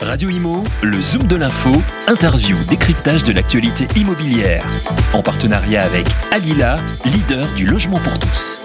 Radio 0.00 0.28
Imo, 0.28 0.64
le 0.82 1.00
Zoom 1.00 1.22
de 1.24 1.36
l'info, 1.36 1.70
interview, 2.08 2.56
décryptage 2.68 3.22
de 3.24 3.32
l'actualité 3.32 3.86
immobilière. 3.98 4.64
En 5.12 5.22
partenariat 5.22 5.84
avec 5.84 6.06
Alila, 6.30 6.80
leader 7.04 7.46
du 7.54 7.66
logement 7.66 7.98
pour 7.98 8.18
tous. 8.18 8.60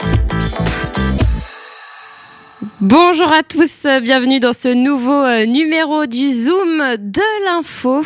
Bonjour 2.81 3.31
à 3.31 3.44
tous, 3.44 3.86
bienvenue 4.02 4.39
dans 4.39 4.54
ce 4.54 4.70
nouveau 4.70 5.23
euh, 5.23 5.46
numéro 5.46 6.05
du 6.05 6.30
Zoom 6.30 6.96
de 6.98 7.46
l'info. 7.46 8.02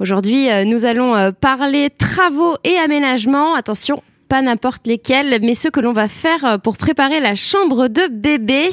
Aujourd'hui, 0.00 0.50
euh, 0.50 0.64
nous 0.64 0.84
allons 0.84 1.14
euh, 1.14 1.30
parler 1.30 1.90
travaux 1.90 2.56
et 2.64 2.76
aménagements. 2.76 3.54
Attention, 3.54 4.02
pas 4.28 4.42
n'importe 4.42 4.86
lesquels, 4.86 5.38
mais 5.42 5.54
ceux 5.54 5.70
que 5.70 5.80
l'on 5.80 5.92
va 5.92 6.08
faire 6.08 6.58
pour 6.62 6.76
préparer 6.76 7.20
la 7.20 7.34
chambre 7.34 7.88
de 7.88 8.08
bébé. 8.08 8.68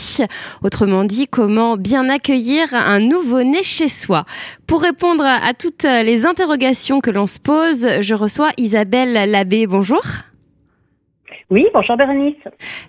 Autrement 0.63 1.03
dit, 1.03 1.27
comment 1.27 1.77
bien 1.77 2.09
accueillir 2.09 2.73
un 2.73 2.99
nouveau-né 2.99 3.63
chez 3.63 3.87
soi. 3.87 4.25
Pour 4.67 4.81
répondre 4.81 5.23
à 5.23 5.53
toutes 5.53 5.83
les 5.83 6.25
interrogations 6.25 7.01
que 7.01 7.11
l'on 7.11 7.27
se 7.27 7.39
pose, 7.39 7.87
je 8.01 8.15
reçois 8.15 8.51
Isabelle 8.57 9.29
Labbé. 9.29 9.67
Bonjour. 9.67 10.01
Oui, 11.51 11.65
bonjour 11.75 11.95
Bérénice. 11.95 12.35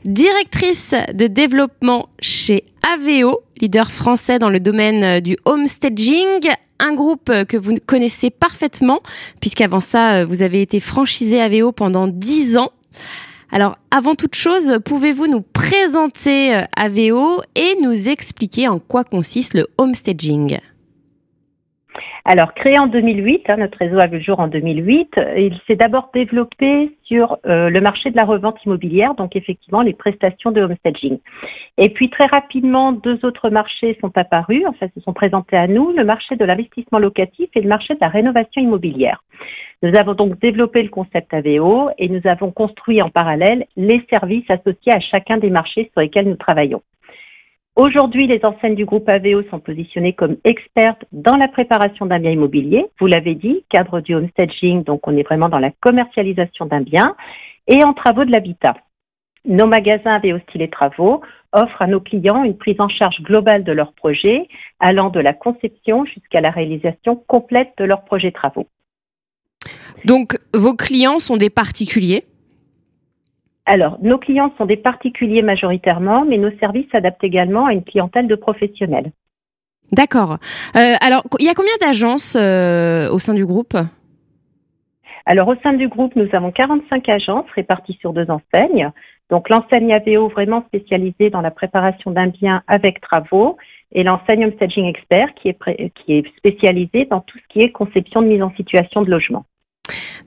Directrice 0.06 0.95
de 1.12 1.27
développement 1.27 2.09
chez 2.20 2.65
AVO, 2.91 3.42
leader 3.60 3.91
français 3.91 4.38
dans 4.38 4.48
le 4.48 4.60
domaine 4.60 5.20
du 5.20 5.37
homestaging, 5.45 6.48
un 6.79 6.95
groupe 6.95 7.30
que 7.45 7.59
vous 7.59 7.74
connaissez 7.84 8.30
parfaitement, 8.30 9.01
puisqu'avant 9.41 9.80
ça, 9.80 10.24
vous 10.24 10.41
avez 10.41 10.62
été 10.62 10.80
franchisé 10.80 11.38
AVO 11.38 11.73
pendant 11.73 12.06
10 12.06 12.56
ans. 12.56 12.73
Alors, 13.52 13.77
avant 13.91 14.15
toute 14.15 14.34
chose, 14.34 14.79
pouvez-vous 14.87 15.27
nous 15.27 15.43
présenter 15.43 16.59
AVO 16.77 17.43
et 17.54 17.77
nous 17.82 18.09
expliquer 18.09 18.68
en 18.68 18.79
quoi 18.79 19.04
consiste 19.04 19.52
le 19.52 19.66
homestaging? 19.77 20.59
Alors, 22.29 22.55
créé 22.55 22.77
en 22.77 22.89
2008, 22.89 23.48
hein, 23.51 23.57
notre 23.59 23.79
réseau 23.79 24.01
a 24.01 24.09
vu 24.09 24.16
le 24.16 24.23
jour 24.24 24.41
en 24.41 24.49
2008. 24.49 25.15
Il 25.37 25.57
s'est 25.65 25.77
d'abord 25.77 26.10
développé 26.13 26.91
sur 27.05 27.38
euh, 27.46 27.71
le 27.71 27.80
marché 27.80 28.10
de 28.10 28.16
la 28.16 28.24
revente 28.24 28.57
immobilière, 28.65 29.15
donc 29.15 29.37
effectivement 29.37 29.80
les 29.80 29.93
prestations 29.93 30.51
de 30.51 30.60
homestaging. 30.60 31.19
Et 31.79 31.88
puis 31.88 32.10
très 32.10 32.27
rapidement, 32.27 32.91
deux 32.91 33.24
autres 33.24 33.49
marchés 33.49 33.97
sont 34.01 34.10
apparus, 34.19 34.66
en 34.66 34.73
fait, 34.73 34.91
se 34.97 35.01
sont 35.02 35.13
présentés 35.13 35.57
à 35.57 35.69
nous, 35.69 35.93
le 35.93 36.04
marché 36.04 36.35
de 36.35 36.45
l'investissement 36.45 36.99
locatif 36.99 37.49
et 37.54 37.60
le 37.60 37.69
marché 37.69 37.95
de 37.95 38.01
la 38.01 38.09
rénovation 38.09 38.60
immobilière. 38.60 39.23
Nous 39.85 39.97
avons 39.97 40.15
donc 40.15 40.41
développé 40.41 40.82
le 40.82 40.88
concept 40.88 41.32
AVO 41.32 41.91
et 41.97 42.09
nous 42.09 42.23
avons 42.24 42.51
construit 42.51 43.01
en 43.02 43.09
parallèle 43.09 43.66
les 43.77 44.04
services 44.10 44.51
associés 44.51 44.93
à 44.93 44.99
chacun 44.99 45.37
des 45.37 45.51
marchés 45.51 45.91
sur 45.93 46.01
lesquels 46.01 46.29
nous 46.29 46.35
travaillons. 46.35 46.82
Aujourd'hui, 47.77 48.27
les 48.27 48.43
enseignes 48.43 48.74
du 48.74 48.87
groupe 48.87 49.07
AVO 49.07 49.43
sont 49.51 49.60
positionnées 49.60 50.15
comme 50.15 50.38
expertes 50.45 51.05
dans 51.13 51.37
la 51.37 51.46
préparation 51.46 52.07
d'un 52.07 52.19
bien 52.19 52.30
immobilier. 52.30 52.87
Vous 52.99 53.07
l'avez 53.07 53.35
dit, 53.35 53.66
cadre 53.69 54.01
du 54.01 54.15
homestaging, 54.15 54.82
donc 54.82 55.07
on 55.07 55.15
est 55.15 55.23
vraiment 55.23 55.51
dans 55.51 55.59
la 55.59 55.71
commercialisation 55.82 56.65
d'un 56.65 56.80
bien 56.80 57.15
et 57.66 57.85
en 57.85 57.93
travaux 57.93 58.24
de 58.24 58.32
l'habitat. 58.32 58.77
Nos 59.45 59.66
magasins 59.66 60.15
AVO 60.15 60.38
Style 60.49 60.69
Travaux 60.71 61.21
offrent 61.52 61.82
à 61.82 61.87
nos 61.87 62.01
clients 62.01 62.45
une 62.45 62.57
prise 62.57 62.77
en 62.79 62.88
charge 62.88 63.21
globale 63.21 63.63
de 63.63 63.73
leurs 63.73 63.93
projets, 63.93 64.49
allant 64.81 65.10
de 65.10 65.21
la 65.21 65.34
conception 65.34 66.06
jusqu'à 66.06 66.41
la 66.41 66.50
réalisation 66.50 67.22
complète 67.27 67.72
de 67.77 67.84
leurs 67.84 68.04
projets 68.06 68.32
travaux. 68.32 68.66
Donc, 70.06 70.38
vos 70.54 70.75
clients 70.75 71.19
sont 71.19 71.37
des 71.37 71.50
particuliers? 71.50 72.25
Alors, 73.67 73.99
nos 74.00 74.17
clients 74.17 74.53
sont 74.56 74.65
des 74.65 74.77
particuliers 74.77 75.43
majoritairement, 75.43 76.25
mais 76.25 76.39
nos 76.39 76.56
services 76.59 76.87
s'adaptent 76.93 77.25
également 77.25 77.67
à 77.67 77.72
une 77.72 77.83
clientèle 77.83 78.28
de 78.28 78.37
professionnels. 78.37 79.11
D'accord. 79.91 80.39
Euh, 80.77 80.95
alors, 81.00 81.25
il 81.41 81.47
y 81.47 81.49
a 81.49 81.55
combien 81.55 81.77
d'agences 81.81 82.37
euh, 82.41 83.11
au 83.11 83.19
sein 83.19 83.34
du 83.34 83.44
groupe? 83.44 83.77
Alors, 85.27 85.49
au 85.49 85.56
sein 85.62 85.72
du 85.72 85.89
groupe, 85.89 86.15
nous 86.15 86.28
avons 86.33 86.53
45 86.53 87.09
agences 87.09 87.50
réparties 87.55 87.99
sur 88.00 88.12
deux 88.12 88.26
enseignes. 88.31 88.91
Donc, 89.31 89.49
l'enseigne 89.49 89.93
AVO 89.93 90.28
vraiment 90.28 90.62
spécialisée 90.69 91.31
dans 91.31 91.41
la 91.41 91.50
préparation 91.50 92.12
d'un 92.12 92.28
bien 92.28 92.62
avec 92.69 93.00
travaux 93.00 93.56
et 93.93 94.05
l'enseigne 94.05 94.47
Home 94.47 94.53
Staging 94.53 94.87
Expert 94.87 95.34
qui 95.34 95.49
est, 95.49 95.93
qui 95.94 96.12
est 96.12 96.37
spécialisée 96.37 97.06
dans 97.06 97.21
tout 97.21 97.38
ce 97.38 97.53
qui 97.53 97.59
est 97.60 97.72
conception 97.72 98.22
de 98.22 98.28
mise 98.28 98.43
en 98.43 98.53
situation 98.55 99.03
de 99.03 99.10
logement. 99.10 99.44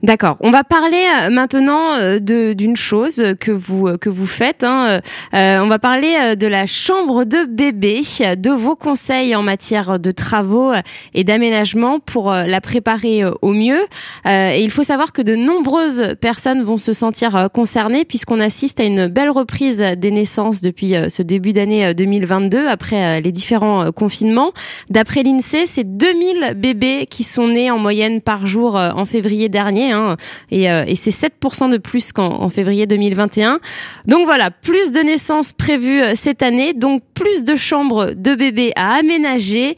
D'accord. 0.02 0.38
On 0.40 0.50
va 0.50 0.64
parler 0.64 1.04
euh, 1.20 1.28
maintenant 1.28 1.94
euh, 1.98 2.18
d'une 2.20 2.76
chose 2.76 3.22
que 3.38 3.52
vous 3.52 3.86
euh, 3.86 3.98
que 3.98 4.08
vous 4.08 4.26
faites. 4.26 4.64
Hein. 4.64 5.00
on 5.32 5.66
va 5.68 5.78
parler 5.78 6.36
de 6.36 6.46
la 6.46 6.64
chambre 6.66 7.24
de 7.24 7.44
bébé, 7.44 8.00
de 8.36 8.50
vos 8.50 8.76
conseils 8.76 9.36
en 9.36 9.42
matière 9.42 9.98
de 9.98 10.10
travaux 10.10 10.72
et 11.14 11.24
d'aménagement 11.24 12.00
pour 12.00 12.32
la 12.32 12.60
préparer 12.60 13.24
au 13.42 13.52
mieux. 13.52 13.86
et 14.26 14.62
il 14.62 14.70
faut 14.70 14.82
savoir 14.82 15.12
que 15.12 15.22
de 15.22 15.34
nombreuses 15.34 16.14
personnes 16.20 16.62
vont 16.62 16.78
se 16.78 16.92
sentir 16.92 17.48
concernées 17.52 18.04
puisqu'on 18.04 18.40
assiste 18.40 18.80
à 18.80 18.84
une 18.84 19.06
belle 19.06 19.30
reprise 19.30 19.78
des 19.96 20.10
naissances 20.10 20.60
depuis 20.60 20.94
ce 21.08 21.22
début 21.22 21.52
d'année 21.52 21.94
2022 21.94 22.66
après 22.66 23.20
les 23.20 23.32
différents 23.32 23.92
confinements. 23.92 24.52
D'après 24.88 25.22
l'Insee, 25.22 25.66
c'est 25.66 25.84
2000 25.84 26.54
bébés 26.56 27.06
qui 27.08 27.24
sont 27.24 27.48
nés 27.48 27.70
en 27.70 27.78
moyenne 27.78 28.20
par 28.20 28.46
jour 28.46 28.76
en 28.76 29.04
février 29.04 29.48
dernier 29.48 29.89
Hein. 29.90 30.16
Euh, 30.52 30.84
et, 30.86 30.94
c'est 30.94 31.10
7% 31.10 31.70
de 31.70 31.78
plus 31.78 32.12
qu'en 32.12 32.48
février 32.48 32.86
2021. 32.86 33.60
Donc 34.06 34.24
voilà, 34.24 34.50
plus 34.50 34.92
de 34.92 35.00
naissances 35.00 35.52
prévues 35.52 36.02
euh, 36.02 36.12
cette 36.14 36.42
année, 36.42 36.74
donc 36.74 37.02
plus 37.14 37.44
de 37.44 37.56
chambres 37.56 38.12
de 38.12 38.34
bébés 38.34 38.72
à 38.76 38.94
aménager. 38.94 39.76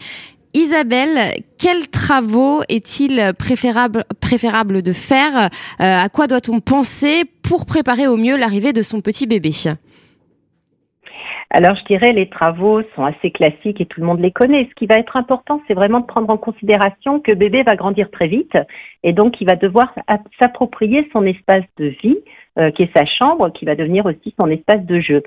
Isabelle, 0.55 1.43
quels 1.59 1.89
travaux 1.89 2.63
est-il 2.69 3.33
préférable, 3.39 4.05
préférable 4.21 4.83
de 4.83 4.93
faire? 4.93 5.49
Euh, 5.81 6.05
À 6.05 6.09
quoi 6.11 6.27
doit-on 6.27 6.61
penser 6.61 7.25
pour 7.43 7.65
préparer 7.65 8.07
au 8.07 8.17
mieux 8.17 8.37
l'arrivée 8.37 8.75
de 8.75 8.83
son 8.83 9.01
petit 9.01 9.27
bébé? 9.27 9.51
Alors, 11.55 11.77
je 11.77 11.85
dirais, 11.85 12.15
les 12.15 12.31
travaux 12.31 12.81
sont 12.97 13.05
assez 13.05 13.31
classiques 13.31 13.79
et 13.83 13.85
tout 13.85 14.01
le 14.01 14.07
monde 14.07 14.21
les 14.21 14.31
connaît. 14.31 14.67
Ce 14.71 14.75
qui 14.75 14.87
va 14.87 14.95
être 14.95 15.19
important, 15.19 15.61
c'est 15.69 15.75
vraiment 15.75 16.01
de 16.01 16.07
prendre 16.07 16.33
en 16.33 16.39
considération 16.39 17.21
que 17.21 17.33
bébé 17.33 17.63
va 17.63 17.77
grandir 17.77 18.11
très 18.11 18.27
vite 18.27 18.57
et 19.03 19.13
donc 19.13 19.39
il 19.39 19.47
va 19.47 19.57
devoir 19.57 19.95
s'approprier 20.41 21.07
son 21.13 21.27
espace 21.27 21.65
de 21.77 21.95
vie, 22.03 22.17
euh, 22.59 22.71
qui 22.71 22.85
est 22.85 22.97
sa 22.97 23.05
chambre, 23.05 23.53
qui 23.53 23.67
va 23.67 23.75
devenir 23.75 24.07
aussi 24.07 24.35
son 24.41 24.49
espace 24.49 24.83
de 24.87 24.99
jeu. 24.99 25.23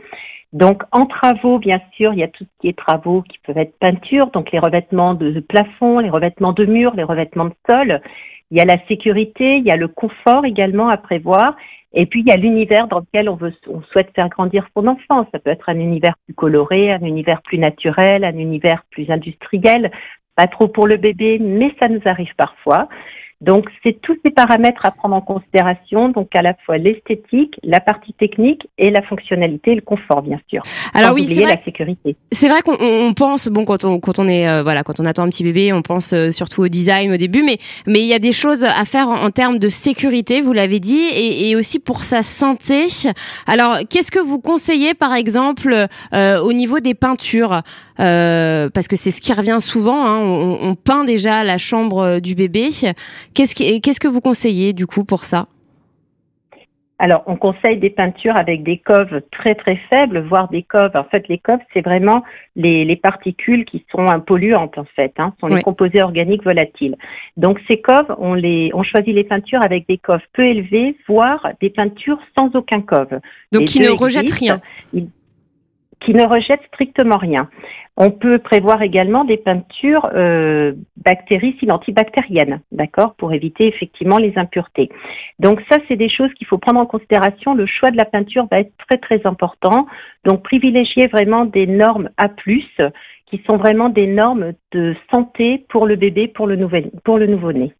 Donc, 0.52 0.82
en 0.92 1.06
travaux, 1.06 1.60
bien 1.60 1.80
sûr, 1.96 2.14
il 2.14 2.20
y 2.20 2.24
a 2.24 2.28
tout 2.28 2.44
ce 2.44 2.62
qui 2.62 2.70
est 2.70 2.78
travaux 2.78 3.22
qui 3.22 3.38
peuvent 3.46 3.60
être 3.60 3.78
peinture, 3.78 4.32
donc 4.32 4.52
les 4.52 4.60
revêtements 4.60 5.14
de 5.14 5.40
plafond, 5.42 6.00
les 6.00 6.10
revêtements 6.10 6.54
de 6.54 6.66
murs, 6.66 6.96
les 6.96 7.04
revêtements 7.04 7.46
de 7.46 7.56
sol. 7.70 8.02
Il 8.50 8.58
y 8.58 8.62
a 8.62 8.66
la 8.66 8.80
sécurité, 8.88 9.58
il 9.58 9.64
y 9.64 9.72
a 9.72 9.76
le 9.76 9.90
confort 9.90 10.46
également 10.46 10.90
à 10.90 10.98
prévoir. 10.98 11.56
Et 11.96 12.06
puis, 12.06 12.22
il 12.22 12.28
y 12.28 12.32
a 12.32 12.38
l'univers 12.38 12.88
dans 12.88 13.00
lequel 13.00 13.30
on, 13.30 13.36
veut, 13.36 13.54
on 13.68 13.82
souhaite 13.84 14.14
faire 14.14 14.28
grandir 14.30 14.68
son 14.76 14.86
enfant. 14.88 15.28
Ça 15.32 15.40
peut 15.40 15.50
être 15.50 15.70
un 15.70 15.80
univers 15.80 16.16
plus 16.26 16.34
coloré, 16.34 16.92
un 16.92 17.02
univers 17.02 17.42
plus 17.42 17.58
naturel, 17.58 18.26
un 18.26 18.38
univers 18.38 18.84
plus 18.92 19.10
industriel. 19.10 19.92
Pas 20.36 20.48
trop 20.48 20.68
pour 20.68 20.88
le 20.88 20.98
bébé, 20.98 21.40
mais 21.40 21.74
ça 21.80 21.88
nous 21.88 22.02
arrive 22.04 22.36
parfois. 22.36 22.90
Donc, 23.42 23.66
c'est 23.84 24.00
tous 24.02 24.18
ces 24.26 24.32
paramètres 24.32 24.86
à 24.86 24.92
prendre 24.92 25.16
en 25.16 25.22
considération, 25.22 26.08
donc 26.08 26.30
à 26.36 26.42
la 26.42 26.54
fois 26.66 26.78
l'esthétique, 26.78 27.60
la 27.64 27.82
partie 27.82 28.14
technique 28.14 28.66
et 28.78 28.90
la 28.92 29.02
fonctionnalité 29.02 29.74
et 29.74 29.76
le 29.76 29.82
confort, 29.82 30.22
bien 30.22 30.40
sûr. 30.50 30.62
Alors 30.94 31.14
oui, 31.14 31.28
c'est 31.28 31.44
la 31.44 31.62
sécurité. 31.64 32.16
C'est 32.32 32.48
vrai 32.48 32.62
qu'on 32.62 33.14
pense, 33.14 33.50
bon, 33.50 33.66
quand 33.66 33.84
on 33.84 34.00
quand 34.00 34.20
on 34.20 34.28
est 34.30 34.48
euh, 34.48 34.64
voilà, 34.64 34.84
quand 34.84 35.02
on 35.02 35.06
attend 35.06 35.24
un 35.24 35.30
petit 35.30 35.44
bébé, 35.44 35.74
on 35.74 35.82
pense 35.82 36.14
euh, 36.14 36.32
surtout 36.32 36.64
au 36.64 36.70
design 36.70 37.12
au 37.12 37.18
début, 37.18 37.44
mais 37.44 37.58
mais 37.88 38.00
il 38.00 38.08
y 38.08 38.14
a 38.14 38.20
des 38.20 38.32
choses 38.32 38.64
à 38.64 38.86
faire 38.86 39.10
en, 39.10 39.30
termes 39.32 39.60
de 39.60 39.68
sécurité, 39.68 40.40
vous 40.42 40.54
l'avez 40.54 40.80
dit, 40.80 41.04
et, 41.14 41.50
et, 41.50 41.56
aussi 41.58 41.80
pour 41.80 42.04
sa 42.04 42.24
santé. 42.24 42.86
Alors, 43.48 43.80
qu'est-ce 43.90 44.12
que 44.12 44.20
vous 44.20 44.40
conseillez, 44.40 44.94
par 44.94 45.14
exemple, 45.14 45.88
euh, 46.14 46.40
au 46.40 46.54
niveau 46.54 46.80
des 46.80 46.94
peintures? 46.94 47.62
Parce 47.98 48.88
que 48.90 48.96
c'est 48.96 49.12
ce 49.12 49.22
qui 49.22 49.34
revient 49.34 49.58
souvent. 49.60 50.06
Hein, 50.06 50.20
on, 50.20 50.58
on 50.62 50.76
peint 50.76 51.06
déjà 51.06 51.44
la 51.44 51.58
chambre 51.58 52.20
du 52.20 52.36
bébé. 52.36 52.70
Qu'est-ce, 53.36 54.00
que 54.00 54.08
vous 54.08 54.22
conseillez 54.22 54.74
du 54.74 54.88
coup 54.88 55.04
pour 55.04 55.26
ça? 55.26 55.48
Alors, 56.98 57.24
on 57.28 57.36
conseille 57.36 57.78
des 57.78 57.90
peintures 57.90 58.38
avec 58.38 58.64
des 58.64 58.78
coves 58.78 59.22
très 59.30 59.54
très 59.54 59.78
faibles, 59.92 60.26
voire 60.30 60.48
des 60.48 60.64
coves. 60.64 60.96
En 60.96 61.04
fait, 61.04 61.28
les 61.28 61.38
coves, 61.38 61.60
c'est 61.74 61.82
vraiment 61.82 62.24
les, 62.56 62.96
particules 62.96 63.66
qui 63.66 63.86
sont 63.92 64.06
polluantes 64.26 64.78
en 64.78 64.86
fait, 64.96 65.12
hein, 65.18 65.34
sont 65.42 65.48
les 65.48 65.62
composés 65.62 66.02
organiques 66.02 66.46
volatiles. 66.46 66.96
Donc, 67.36 67.60
ces 67.68 67.82
coves, 67.82 68.16
on 68.18 68.34
les, 68.34 68.72
on 68.74 68.84
choisit 68.84 69.14
les 69.14 69.26
peintures 69.26 69.62
avec 69.62 69.86
des 69.90 69.98
coves 69.98 70.22
peu 70.32 70.46
élevées, 70.46 70.96
voire 71.06 71.50
des 71.60 71.70
peintures 71.70 72.20
sans 72.34 72.56
aucun 72.56 72.80
cove. 72.80 73.20
Donc, 73.52 73.66
qui 73.66 73.82
ne 73.82 73.90
rejettent 73.90 74.32
rien 74.32 74.62
qui 76.06 76.14
ne 76.14 76.26
rejettent 76.28 76.66
strictement 76.68 77.18
rien. 77.18 77.50
On 77.98 78.12
peut 78.12 78.40
prévoir 78.40 78.82
également 78.82 79.24
des 79.24 79.38
peintures 79.38 80.10
euh, 80.14 80.74
bactéricides 80.98 81.72
antibactériennes, 81.72 82.60
d'accord, 82.72 83.16
pour 83.16 83.34
éviter 83.34 83.68
effectivement 83.68 84.18
les 84.18 84.34
impuretés. 84.36 84.90
Donc 85.40 85.62
ça, 85.72 85.78
c'est 85.88 85.96
des 85.96 86.10
choses 86.10 86.32
qu'il 86.34 86.46
faut 86.46 86.58
prendre 86.58 86.80
en 86.80 86.86
considération. 86.86 87.56
Le 87.56 87.66
choix 87.66 87.92
de 87.92 87.98
la 87.98 88.06
peinture 88.06 88.48
va 88.52 88.60
être 88.60 88.74
très 88.90 88.98
très 88.98 89.26
important. 89.26 89.88
Donc 90.26 90.44
privilégier 90.44 91.08
vraiment 91.08 91.46
des 91.46 91.68
normes 91.68 92.10
A+ 92.18 92.30
qui 92.30 93.42
sont 93.50 93.58
vraiment 93.58 93.90
des 93.90 94.08
normes 94.08 94.54
de 94.72 94.96
santé 95.10 95.66
pour 95.70 95.88
le 95.88 95.96
bébé, 95.96 96.28
pour 96.28 96.48
le, 96.48 96.58
nouvel, 96.58 96.92
pour 97.04 97.18
le 97.18 97.28
nouveau-né. 97.28 97.74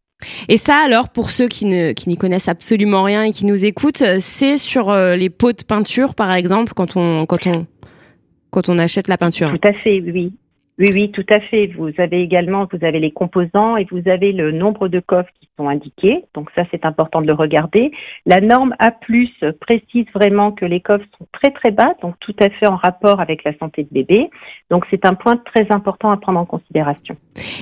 Et 0.48 0.58
ça, 0.58 0.78
alors, 0.86 1.10
pour 1.10 1.30
ceux 1.30 1.48
qui 1.48 1.66
n'y 1.66 2.18
connaissent 2.18 2.48
absolument 2.48 3.04
rien 3.04 3.24
et 3.24 3.32
qui 3.32 3.46
nous 3.46 3.66
écoutent, 3.66 4.04
c'est 4.20 4.58
sur 4.58 4.90
euh, 4.90 5.16
les 5.16 5.30
pots 5.30 5.52
de 5.52 5.64
peinture, 5.68 6.16
par 6.16 6.34
exemple, 6.34 6.74
quand 6.74 6.96
on 6.96 7.26
quand 7.26 7.48
on 7.48 7.66
quand 8.56 8.70
on 8.70 8.80
achète 8.80 9.10
la 9.10 9.18
peinture. 9.18 9.52
Tout 9.52 9.68
à 9.68 9.74
fait, 9.74 10.00
oui. 10.00 10.32
Oui, 10.78 10.88
oui, 10.94 11.12
tout 11.12 11.26
à 11.30 11.40
fait. 11.40 11.68
Vous 11.78 11.92
avez 11.98 12.22
également, 12.22 12.68
vous 12.72 12.86
avez 12.86 13.00
les 13.00 13.12
composants 13.12 13.78
et 13.78 13.86
vous 13.92 14.10
avez 14.10 14.32
le 14.32 14.52
nombre 14.52 14.88
de 14.88 15.00
coffres 15.00 15.30
qui 15.40 15.48
sont 15.58 15.68
indiqués. 15.70 16.24
Donc 16.34 16.50
ça, 16.56 16.64
c'est 16.72 16.86
important 16.86 17.22
de 17.22 17.28
le 17.28 17.34
regarder. 17.34 17.92
La 18.26 18.42
norme 18.42 18.74
A+ 18.80 18.92
précise 19.62 20.06
vraiment 20.14 20.52
que 20.52 20.66
les 20.66 20.82
coffres 20.82 21.06
sont 21.18 21.28
très 21.32 21.52
très 21.52 21.72
bas, 21.72 21.94
donc 22.02 22.16
tout 22.20 22.36
à 22.40 22.50
fait 22.50 22.68
en 22.68 22.76
rapport 22.76 23.20
avec 23.22 23.44
la 23.46 23.58
santé 23.58 23.84
de 23.84 23.90
bébé. 23.92 24.30
Donc 24.70 24.86
c'est 24.90 25.06
un 25.06 25.14
point 25.14 25.38
très 25.38 25.68
important 25.70 26.12
à 26.12 26.18
prendre 26.18 26.40
en 26.40 26.46
considération. 26.46 27.16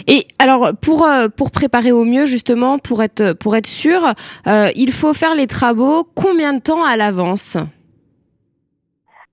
Et 0.08 0.28
alors 0.40 0.72
pour 0.80 1.06
euh, 1.06 1.28
pour 1.28 1.52
préparer 1.52 1.92
au 1.92 2.06
mieux 2.06 2.26
justement 2.26 2.80
pour 2.80 3.04
être 3.04 3.34
pour 3.34 3.56
être 3.56 3.68
sûr, 3.68 4.02
euh, 4.48 4.70
il 4.76 4.92
faut 4.92 5.14
faire 5.14 5.36
les 5.36 5.48
travaux 5.48 6.04
combien 6.16 6.54
de 6.54 6.62
temps 6.62 6.84
à 6.84 6.98
l'avance? 6.98 7.58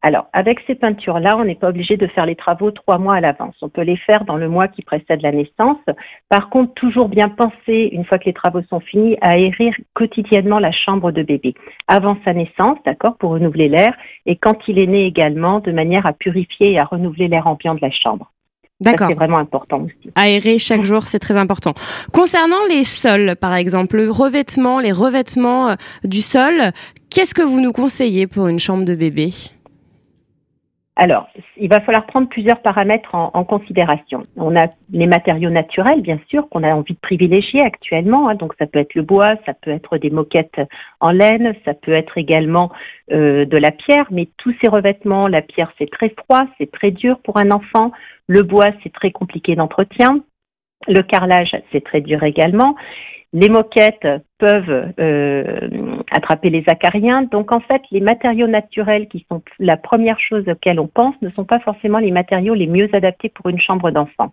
Alors, 0.02 0.28
avec 0.32 0.60
ces 0.66 0.74
peintures-là, 0.74 1.36
on 1.36 1.44
n'est 1.44 1.54
pas 1.54 1.68
obligé 1.68 1.98
de 1.98 2.06
faire 2.06 2.24
les 2.24 2.34
travaux 2.34 2.70
trois 2.70 2.96
mois 2.96 3.16
à 3.16 3.20
l'avance. 3.20 3.54
On 3.60 3.68
peut 3.68 3.82
les 3.82 3.98
faire 3.98 4.24
dans 4.24 4.38
le 4.38 4.48
mois 4.48 4.66
qui 4.66 4.80
précède 4.82 5.20
la 5.20 5.30
naissance. 5.30 5.78
Par 6.30 6.48
contre, 6.48 6.72
toujours 6.72 7.10
bien 7.10 7.28
penser, 7.28 7.90
une 7.92 8.06
fois 8.06 8.18
que 8.18 8.24
les 8.24 8.32
travaux 8.32 8.62
sont 8.70 8.80
finis, 8.80 9.18
à 9.20 9.32
aérer 9.32 9.72
quotidiennement 9.92 10.58
la 10.58 10.72
chambre 10.72 11.12
de 11.12 11.22
bébé 11.22 11.54
avant 11.86 12.16
sa 12.24 12.32
naissance, 12.32 12.78
d'accord, 12.86 13.18
pour 13.18 13.32
renouveler 13.32 13.68
l'air, 13.68 13.94
et 14.24 14.36
quand 14.36 14.56
il 14.68 14.78
est 14.78 14.86
né 14.86 15.04
également, 15.04 15.60
de 15.60 15.70
manière 15.70 16.06
à 16.06 16.14
purifier 16.14 16.72
et 16.72 16.78
à 16.78 16.84
renouveler 16.84 17.28
l'air 17.28 17.46
ambiant 17.46 17.74
de 17.74 17.80
la 17.82 17.90
chambre. 17.90 18.30
D'accord. 18.80 19.08
C'est 19.10 19.14
vraiment 19.14 19.36
important 19.36 19.82
aussi. 19.82 20.10
Aérer 20.14 20.58
chaque 20.58 20.84
jour, 20.84 21.02
c'est 21.02 21.18
très 21.18 21.36
important. 21.36 21.74
Concernant 22.14 22.64
les 22.70 22.84
sols, 22.84 23.36
par 23.38 23.54
exemple, 23.54 23.98
le 23.98 24.10
revêtement, 24.10 24.80
les 24.80 24.92
revêtements 24.92 25.68
euh, 25.68 25.74
du 26.04 26.22
sol, 26.22 26.72
qu'est-ce 27.10 27.34
que 27.34 27.42
vous 27.42 27.60
nous 27.60 27.72
conseillez 27.72 28.26
pour 28.26 28.48
une 28.48 28.58
chambre 28.58 28.86
de 28.86 28.94
bébé? 28.94 29.28
Alors, 31.00 31.28
il 31.56 31.70
va 31.70 31.80
falloir 31.80 32.04
prendre 32.04 32.28
plusieurs 32.28 32.60
paramètres 32.60 33.14
en, 33.14 33.42
considération. 33.44 34.22
On 34.36 34.54
a 34.54 34.66
les 34.92 35.06
matériaux 35.06 35.48
naturels, 35.48 36.02
bien 36.02 36.20
sûr, 36.28 36.46
qu'on 36.50 36.62
a 36.62 36.74
envie 36.74 36.92
de 36.92 36.98
privilégier 36.98 37.62
actuellement. 37.62 38.28
Hein. 38.28 38.34
donc, 38.34 38.52
ça 38.58 38.66
peut 38.66 38.80
être 38.80 38.94
le 38.94 39.00
bois, 39.00 39.36
ça 39.46 39.54
peut 39.54 39.70
être 39.70 39.96
des 39.96 40.10
moquettes 40.10 40.60
en 41.00 41.10
laine, 41.10 41.54
ça 41.64 41.72
peut 41.72 41.94
être 41.94 42.18
également 42.18 42.70
euh, 43.12 43.46
de 43.46 43.56
la 43.56 43.70
pierre. 43.70 44.08
Mais 44.10 44.28
tous 44.36 44.54
ces 44.62 44.68
revêtements, 44.68 45.26
la 45.26 45.40
pierre, 45.40 45.72
c'est 45.78 45.90
très 45.90 46.10
froid, 46.10 46.46
c'est 46.58 46.70
très 46.70 46.90
dur 46.90 47.18
pour 47.24 47.38
un 47.38 47.50
enfant. 47.50 47.92
Le 48.26 48.42
bois, 48.42 48.70
c'est 48.82 48.92
très 48.92 49.10
compliqué 49.10 49.56
d'entretien. 49.56 50.20
Le 50.88 51.02
carrelage, 51.02 51.56
c'est 51.72 51.84
très 51.84 52.00
dur 52.00 52.22
également. 52.22 52.74
Les 53.32 53.48
moquettes 53.48 54.08
peuvent 54.38 54.92
euh, 54.98 56.02
attraper 56.10 56.50
les 56.50 56.64
acariens. 56.66 57.22
Donc 57.22 57.52
en 57.52 57.60
fait, 57.60 57.80
les 57.92 58.00
matériaux 58.00 58.48
naturels 58.48 59.06
qui 59.06 59.24
sont 59.30 59.42
la 59.60 59.76
première 59.76 60.18
chose 60.18 60.48
auxquelles 60.48 60.80
on 60.80 60.88
pense 60.88 61.14
ne 61.22 61.30
sont 61.30 61.44
pas 61.44 61.60
forcément 61.60 61.98
les 61.98 62.10
matériaux 62.10 62.54
les 62.54 62.66
mieux 62.66 62.88
adaptés 62.92 63.28
pour 63.28 63.48
une 63.48 63.60
chambre 63.60 63.92
d'enfant. 63.92 64.32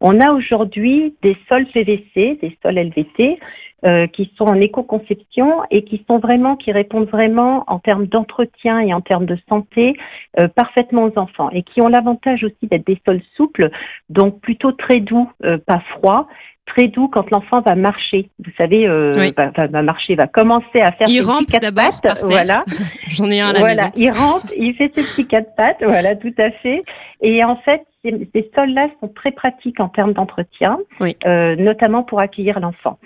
On 0.00 0.20
a 0.20 0.30
aujourd'hui 0.32 1.16
des 1.22 1.36
sols 1.48 1.66
PVC, 1.66 2.38
des 2.40 2.56
sols 2.62 2.78
LVT, 2.78 3.40
euh, 3.86 4.06
qui 4.06 4.32
sont 4.36 4.44
en 4.44 4.60
éco-conception 4.60 5.62
et 5.70 5.84
qui 5.84 6.04
sont 6.08 6.18
vraiment, 6.18 6.56
qui 6.56 6.72
répondent 6.72 7.08
vraiment 7.08 7.64
en 7.66 7.78
termes 7.78 8.06
d'entretien 8.06 8.80
et 8.80 8.92
en 8.92 9.00
termes 9.00 9.26
de 9.26 9.38
santé 9.48 9.96
euh, 10.40 10.48
parfaitement 10.48 11.04
aux 11.04 11.18
enfants 11.18 11.50
et 11.52 11.62
qui 11.62 11.80
ont 11.80 11.88
l'avantage 11.88 12.44
aussi 12.44 12.66
d'être 12.66 12.86
des 12.86 13.00
sols 13.06 13.22
souples, 13.36 13.70
donc 14.08 14.40
plutôt 14.40 14.72
très 14.72 15.00
doux, 15.00 15.30
pas 15.66 15.80
froids, 15.90 16.26
très 16.68 16.88
doux 16.88 17.08
quand 17.08 17.30
l'enfant 17.30 17.60
va 17.60 17.74
marcher. 17.74 18.30
Vous 18.44 18.52
savez, 18.56 18.86
euh, 18.86 19.12
va, 19.36 19.82
marcher, 19.82 20.14
va 20.14 20.26
commencer 20.26 20.80
à 20.80 20.92
faire 20.92 21.08
il 21.08 21.24
ses 21.24 21.44
petits 21.44 21.46
quatre 21.46 21.74
pattes. 21.74 22.24
Voilà. 22.24 22.64
J'en 23.08 23.30
ai 23.30 23.40
un 23.40 23.48
à 23.48 23.52
la 23.52 23.60
voilà. 23.60 23.90
Il 23.96 24.10
rampe, 24.10 24.42
il 24.56 24.74
fait 24.74 24.92
ses 24.94 25.02
petits 25.02 25.26
quatre 25.26 25.54
pattes. 25.56 25.82
Voilà, 25.82 26.14
tout 26.16 26.34
à 26.38 26.50
fait. 26.50 26.82
Et 27.20 27.44
en 27.44 27.56
fait, 27.56 27.82
ces, 28.04 28.28
ces 28.34 28.50
sols-là 28.54 28.88
sont 29.00 29.08
très 29.08 29.32
pratiques 29.32 29.80
en 29.80 29.88
termes 29.88 30.12
d'entretien, 30.12 30.78
euh, 31.02 31.56
notamment 31.56 32.02
pour 32.02 32.20
accueillir 32.20 32.60
l'enfant. 32.60 32.98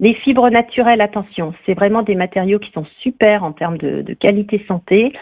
Les 0.00 0.14
fibres 0.14 0.48
naturelles, 0.50 1.00
attention, 1.00 1.54
c'est 1.66 1.74
vraiment 1.74 2.02
des 2.02 2.14
matériaux 2.14 2.60
qui 2.60 2.70
sont 2.70 2.86
super 3.02 3.42
en 3.42 3.52
termes 3.52 3.78
de, 3.78 4.02
de 4.02 4.14
qualité 4.14 4.64
santé. 4.68 5.12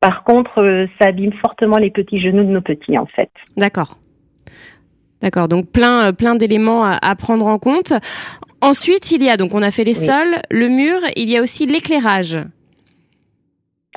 Par 0.00 0.24
contre, 0.24 0.60
euh, 0.60 0.86
ça 1.00 1.08
abîme 1.08 1.32
fortement 1.34 1.78
les 1.78 1.90
petits 1.90 2.20
genoux 2.20 2.42
de 2.42 2.50
nos 2.50 2.60
petits, 2.60 2.98
en 2.98 3.06
fait. 3.06 3.30
D'accord. 3.56 3.96
D'accord, 5.22 5.48
donc 5.48 5.70
plein, 5.72 6.08
euh, 6.08 6.12
plein 6.12 6.34
d'éléments 6.34 6.84
à, 6.84 7.14
prendre 7.14 7.46
en 7.46 7.58
compte. 7.58 7.94
Ensuite, 8.60 9.12
il 9.12 9.22
y 9.22 9.30
a, 9.30 9.38
donc 9.38 9.54
on 9.54 9.62
a 9.62 9.70
fait 9.70 9.84
les 9.84 9.94
sols, 9.94 10.42
le 10.50 10.68
mur, 10.68 10.98
il 11.16 11.30
y 11.30 11.38
a 11.38 11.40
aussi 11.40 11.64
l'éclairage. 11.64 12.38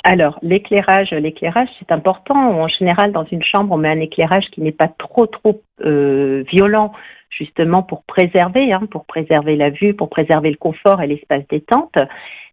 Alors, 0.06 0.40
l'éclairage, 0.42 1.12
l'éclairage, 1.12 1.68
c'est 1.80 1.92
important. 1.92 2.36
En 2.36 2.70
général, 2.70 3.12
dans 3.12 3.26
une 3.26 3.44
chambre, 3.44 3.76
on 3.76 3.78
met 3.78 3.90
un 3.90 4.00
éclairage 4.00 4.46
qui 4.54 4.62
n'est 4.62 4.72
pas 4.72 4.88
trop, 4.88 5.26
trop 5.26 5.62
euh, 5.84 6.46
violent, 6.50 6.94
justement 7.30 7.84
pour 7.84 8.04
préserver, 8.04 8.74
hein, 8.74 8.82
pour 8.90 9.06
préserver 9.06 9.56
la 9.56 9.70
vue, 9.70 9.94
pour 9.94 10.10
préserver 10.10 10.50
le 10.50 10.58
confort 10.58 11.02
et 11.02 11.08
l'espace 11.08 11.44
détente. 11.50 11.98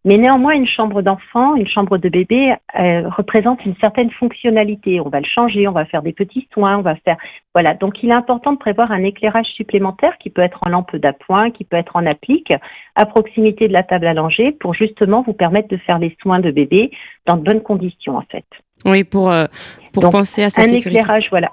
Mais 0.06 0.18
néanmoins, 0.18 0.52
une 0.52 0.66
chambre 0.66 1.00
d'enfant, 1.00 1.54
une 1.54 1.66
chambre 1.66 1.96
de 1.96 2.10
bébé 2.10 2.54
euh, 2.78 3.08
représente 3.08 3.64
une 3.64 3.74
certaine 3.76 4.10
fonctionnalité. 4.10 5.00
On 5.00 5.08
va 5.08 5.20
le 5.20 5.26
changer, 5.26 5.66
on 5.66 5.72
va 5.72 5.86
faire 5.86 6.02
des 6.02 6.12
petits 6.12 6.46
soins, 6.52 6.76
on 6.76 6.82
va 6.82 6.94
faire 6.96 7.16
voilà. 7.54 7.72
Donc, 7.72 8.02
il 8.02 8.10
est 8.10 8.14
important 8.14 8.52
de 8.52 8.58
prévoir 8.58 8.92
un 8.92 9.02
éclairage 9.02 9.46
supplémentaire 9.56 10.18
qui 10.18 10.28
peut 10.28 10.42
être 10.42 10.58
en 10.62 10.68
lampe 10.68 10.94
d'appoint, 10.96 11.50
qui 11.50 11.64
peut 11.64 11.76
être 11.76 11.96
en 11.96 12.04
applique, 12.04 12.52
à 12.96 13.06
proximité 13.06 13.66
de 13.66 13.72
la 13.72 13.82
table 13.82 14.10
langer, 14.12 14.52
pour 14.52 14.74
justement 14.74 15.22
vous 15.22 15.32
permettre 15.32 15.68
de 15.68 15.78
faire 15.78 15.98
les 15.98 16.14
soins 16.20 16.40
de 16.40 16.50
bébé 16.50 16.90
dans 17.26 17.38
de 17.38 17.42
bonnes 17.42 17.62
conditions, 17.62 18.18
en 18.18 18.24
fait. 18.30 18.44
Oui, 18.84 19.04
pour 19.04 19.30
euh, 19.30 19.46
pour 19.94 20.10
penser 20.10 20.42
à 20.42 20.50
sa 20.50 20.62
un 20.62 20.64
sécurité. 20.64 20.98
Un 20.98 21.02
éclairage, 21.02 21.28
voilà. 21.30 21.50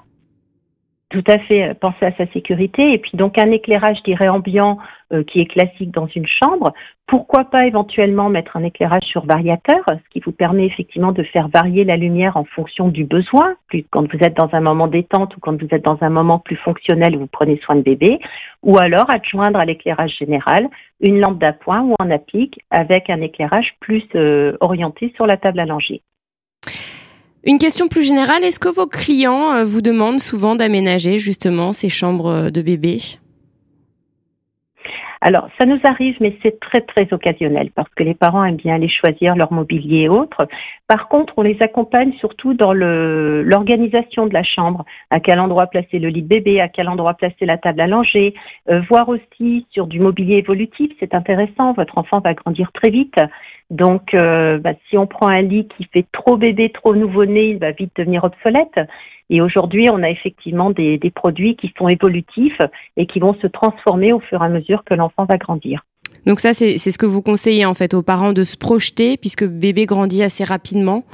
Tout 1.12 1.24
à 1.28 1.38
fait, 1.40 1.68
euh, 1.68 1.74
penser 1.74 2.06
à 2.06 2.12
sa 2.12 2.26
sécurité. 2.32 2.94
Et 2.94 2.98
puis 2.98 3.12
donc 3.14 3.36
un 3.38 3.50
éclairage, 3.50 3.98
je 4.06 4.28
ambiant 4.28 4.78
euh, 5.12 5.22
qui 5.24 5.40
est 5.40 5.46
classique 5.46 5.90
dans 5.90 6.06
une 6.06 6.26
chambre. 6.26 6.72
Pourquoi 7.06 7.44
pas 7.44 7.66
éventuellement 7.66 8.30
mettre 8.30 8.56
un 8.56 8.64
éclairage 8.64 9.02
sur 9.02 9.26
variateur, 9.26 9.84
ce 9.88 10.08
qui 10.10 10.20
vous 10.20 10.32
permet 10.32 10.64
effectivement 10.64 11.12
de 11.12 11.22
faire 11.22 11.48
varier 11.48 11.84
la 11.84 11.98
lumière 11.98 12.38
en 12.38 12.44
fonction 12.44 12.88
du 12.88 13.04
besoin. 13.04 13.56
Quand 13.90 14.10
vous 14.10 14.18
êtes 14.22 14.34
dans 14.34 14.48
un 14.52 14.62
moment 14.62 14.86
détente 14.86 15.36
ou 15.36 15.40
quand 15.40 15.60
vous 15.60 15.68
êtes 15.70 15.84
dans 15.84 15.98
un 16.00 16.08
moment 16.08 16.38
plus 16.38 16.56
fonctionnel 16.56 17.14
où 17.16 17.20
vous 17.20 17.26
prenez 17.26 17.58
soin 17.58 17.76
de 17.76 17.82
bébé. 17.82 18.18
Ou 18.62 18.78
alors 18.78 19.10
adjoindre 19.10 19.58
à 19.58 19.66
l'éclairage 19.66 20.16
général 20.18 20.66
une 21.02 21.20
lampe 21.20 21.38
d'appoint 21.38 21.82
ou 21.82 21.94
en 22.00 22.10
applique 22.10 22.58
avec 22.70 23.10
un 23.10 23.20
éclairage 23.20 23.74
plus 23.80 24.04
euh, 24.14 24.56
orienté 24.60 25.12
sur 25.16 25.26
la 25.26 25.36
table 25.36 25.60
à 25.60 25.66
langer. 25.66 26.00
Une 27.44 27.58
question 27.58 27.88
plus 27.88 28.06
générale, 28.06 28.44
est-ce 28.44 28.60
que 28.60 28.68
vos 28.68 28.86
clients 28.86 29.52
euh, 29.52 29.64
vous 29.64 29.82
demandent 29.82 30.20
souvent 30.20 30.54
d'aménager 30.54 31.18
justement 31.18 31.72
ces 31.72 31.88
chambres 31.88 32.28
euh, 32.28 32.50
de 32.50 32.62
bébé 32.62 33.00
alors, 35.24 35.46
ça 35.56 35.66
nous 35.66 35.78
arrive, 35.84 36.16
mais 36.18 36.36
c'est 36.42 36.58
très, 36.58 36.80
très 36.80 37.06
occasionnel 37.12 37.70
parce 37.76 37.88
que 37.94 38.02
les 38.02 38.14
parents 38.14 38.44
aiment 38.44 38.56
bien 38.56 38.74
aller 38.74 38.88
choisir 38.88 39.36
leur 39.36 39.52
mobilier 39.52 40.00
et 40.00 40.08
autres. 40.08 40.48
Par 40.88 41.06
contre, 41.06 41.34
on 41.36 41.42
les 41.42 41.56
accompagne 41.60 42.12
surtout 42.14 42.54
dans 42.54 42.72
l'organisation 42.72 44.26
de 44.26 44.34
la 44.34 44.42
chambre, 44.42 44.84
à 45.10 45.20
quel 45.20 45.38
endroit 45.38 45.68
placer 45.68 46.00
le 46.00 46.08
lit 46.08 46.22
bébé, 46.22 46.60
à 46.60 46.68
quel 46.68 46.88
endroit 46.88 47.14
placer 47.14 47.46
la 47.46 47.56
table 47.56 47.80
à 47.80 47.86
langer, 47.86 48.34
euh, 48.68 48.80
voir 48.90 49.08
aussi 49.08 49.64
sur 49.70 49.86
du 49.86 50.00
mobilier 50.00 50.38
évolutif, 50.38 50.90
c'est 50.98 51.14
intéressant, 51.14 51.72
votre 51.72 51.98
enfant 51.98 52.18
va 52.18 52.34
grandir 52.34 52.72
très 52.72 52.90
vite. 52.90 53.14
Donc, 53.70 54.14
euh, 54.14 54.58
bah, 54.58 54.72
si 54.88 54.98
on 54.98 55.06
prend 55.06 55.28
un 55.28 55.42
lit 55.42 55.66
qui 55.76 55.84
fait 55.92 56.06
trop 56.12 56.36
bébé, 56.36 56.70
trop 56.70 56.94
nouveau-né, 56.94 57.50
il 57.50 57.58
va 57.58 57.72
vite 57.72 57.92
devenir 57.96 58.24
obsolète. 58.24 58.78
Et 59.30 59.40
aujourd'hui, 59.40 59.88
on 59.90 60.02
a 60.02 60.10
effectivement 60.10 60.70
des, 60.70 60.98
produits 61.14 61.56
qui 61.56 61.72
sont 61.78 61.88
évolutifs 61.88 62.58
et 62.96 63.06
qui 63.06 63.18
vont 63.18 63.34
se 63.40 63.46
transformer 63.46 64.12
au 64.12 64.20
fur 64.20 64.42
et 64.42 64.46
à 64.46 64.48
mesure 64.48 64.84
que 64.84 64.92
l'enfant 64.94 65.24
va 65.24 65.38
grandir. 65.38 65.84
Donc 66.26 66.38
ça, 66.38 66.52
c'est 66.52 66.78
ce 66.78 66.98
que 66.98 67.06
vous 67.06 67.22
conseillez 67.22 67.64
en 67.64 67.74
fait 67.74 67.94
aux 67.94 68.02
parents 68.02 68.32
de 68.32 68.44
se 68.44 68.56
projeter 68.56 69.16
puisque 69.16 69.44
bébé 69.44 69.86
grandit 69.86 70.22
assez 70.22 70.44
rapidement? 70.44 71.04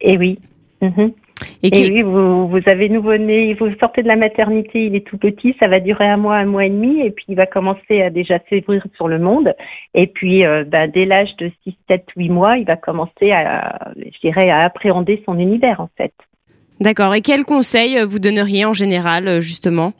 Et 0.00 0.16
oui. 0.16 0.38
Mhm. 0.80 1.12
Et, 1.62 1.70
oui, 1.72 2.02
vous, 2.02 2.48
vous 2.48 2.60
avez 2.66 2.88
nouveau-né, 2.88 3.54
vous 3.54 3.68
sortez 3.80 4.02
de 4.02 4.08
la 4.08 4.16
maternité, 4.16 4.86
il 4.86 4.94
est 4.94 5.06
tout 5.06 5.18
petit, 5.18 5.54
ça 5.60 5.68
va 5.68 5.80
durer 5.80 6.06
un 6.06 6.16
mois, 6.16 6.36
un 6.36 6.44
mois 6.44 6.64
et 6.64 6.70
demi, 6.70 7.00
et 7.00 7.10
puis 7.10 7.24
il 7.28 7.36
va 7.36 7.46
commencer 7.46 8.02
à 8.02 8.10
déjà 8.10 8.38
s'ouvrir 8.48 8.84
sur 8.96 9.08
le 9.08 9.18
monde. 9.18 9.54
Et 9.94 10.06
puis, 10.06 10.44
euh, 10.44 10.64
bah, 10.64 10.86
dès 10.86 11.04
l'âge 11.04 11.34
de 11.38 11.50
6, 11.64 11.74
7, 11.88 12.04
8 12.16 12.28
mois, 12.28 12.58
il 12.58 12.66
va 12.66 12.76
commencer 12.76 13.30
à, 13.30 13.92
je 13.96 14.18
dirais, 14.20 14.50
à 14.50 14.64
appréhender 14.64 15.22
son 15.24 15.38
univers, 15.38 15.80
en 15.80 15.88
fait. 15.96 16.12
D'accord. 16.80 17.14
Et 17.14 17.20
quels 17.20 17.44
conseils 17.44 18.02
vous 18.02 18.18
donneriez 18.18 18.64
en 18.64 18.72
général, 18.72 19.28
euh, 19.28 19.40
justement, 19.40 19.92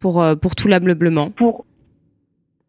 pour, 0.00 0.22
euh, 0.22 0.34
pour 0.34 0.54
tout 0.54 0.68
l'ameublement? 0.68 1.30
Pour 1.30 1.66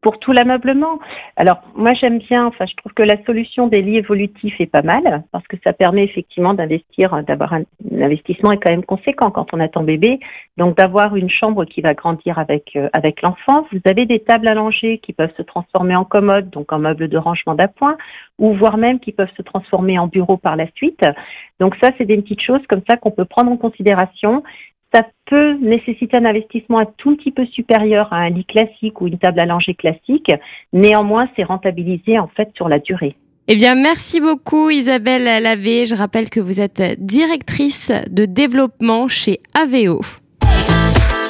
pour 0.08 0.20
tout 0.20 0.32
l'ameublement. 0.32 1.00
Alors 1.36 1.58
moi 1.76 1.94
j'aime 1.94 2.20
bien, 2.20 2.46
enfin 2.46 2.66
je 2.66 2.74
trouve 2.78 2.94
que 2.94 3.04
la 3.04 3.22
solution 3.26 3.68
des 3.68 3.82
lits 3.82 3.98
évolutifs 3.98 4.56
est 4.58 4.72
pas 4.72 4.82
mal 4.82 5.26
parce 5.34 5.46
que 5.48 5.58
ça 5.68 5.74
permet 5.74 6.06
effectivement 6.06 6.54
d'investir, 6.54 7.22
d'avoir 7.24 7.52
un, 7.52 7.64
investissement 7.92 8.54
est 8.54 8.58
quand 8.58 8.72
même 8.72 8.86
conséquent 8.86 9.32
quand 9.32 9.54
on 9.54 9.60
attend 9.60 9.84
bébé, 9.84 10.22
donc 10.56 10.78
d'avoir 10.78 11.18
une 11.18 11.30
chambre 11.30 11.66
qui 11.66 11.82
va 11.82 11.94
grandir 11.94 12.40
avec 12.40 12.78
euh, 12.78 12.88
avec 12.94 13.22
l'enfant. 13.22 13.68
Vous 13.74 13.82
avez 13.84 14.06
des 14.06 14.22
tables 14.22 14.48
allongées 14.48 15.00
qui 15.00 15.12
peuvent 15.12 15.36
se 15.36 15.42
transformer 15.42 15.98
en 15.98 16.06
commode, 16.06 16.52
donc 16.52 16.72
en 16.72 16.80
meuble 16.80 17.10
de 17.10 17.18
rangement 17.18 17.56
d'appoint, 17.56 17.98
ou 18.40 18.54
voire 18.54 18.78
même 18.78 19.02
qui 19.02 19.12
peuvent 19.12 19.36
se 19.36 19.42
transformer 19.42 20.00
en 20.00 20.08
bureau 20.08 20.38
par 20.38 20.56
la 20.56 20.68
suite. 20.76 21.04
Donc 21.60 21.76
ça 21.84 21.90
c'est 21.98 22.06
des 22.06 22.16
petites 22.16 22.42
choses 22.42 22.66
comme 22.70 22.84
ça 22.90 22.96
qu'on 22.96 23.12
peut 23.12 23.26
prendre 23.26 23.52
en 23.52 23.58
considération 23.58 24.42
ça 24.94 25.06
peut 25.26 25.54
nécessiter 25.56 26.18
un 26.18 26.26
investissement 26.26 26.80
un 26.80 26.88
tout 26.98 27.16
petit 27.18 27.32
peu 27.32 27.46
supérieur 27.48 28.12
à 28.12 28.18
un 28.18 28.30
lit 28.30 28.46
classique 28.46 29.02
ou 29.02 29.08
une 29.08 29.18
table 29.18 29.40
à 29.40 29.46
langer 29.46 29.74
classique. 29.74 30.32
Néanmoins, 30.74 31.28
c'est 31.36 31.44
rentabilisé 31.44 32.18
en 32.20 32.28
fait 32.28 32.50
sur 32.56 32.70
la 32.70 32.80
durée. 32.80 33.16
Eh 33.50 33.56
bien, 33.56 33.76
merci 33.76 34.20
beaucoup 34.20 34.70
Isabelle 34.70 35.42
Lavé. 35.42 35.86
Je 35.86 35.96
rappelle 35.96 36.30
que 36.30 36.42
vous 36.42 36.60
êtes 36.60 36.82
directrice 37.00 37.92
de 38.10 38.26
développement 38.26 39.08
chez 39.08 39.40
AVO. 39.54 40.02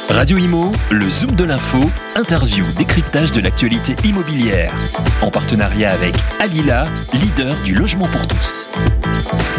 Radio 0.09 0.37
Imo, 0.37 0.71
le 0.89 1.05
Zoom 1.05 1.35
de 1.35 1.43
l'info, 1.43 1.79
interview, 2.15 2.65
décryptage 2.77 3.31
de 3.33 3.41
l'actualité 3.41 3.93
immobilière. 4.07 4.73
En 5.21 5.29
partenariat 5.29 5.91
avec 5.91 6.15
Alila, 6.39 6.85
leader 7.13 7.53
du 7.65 7.75
logement 7.75 8.07
pour 8.07 8.25
tous. 8.25 8.67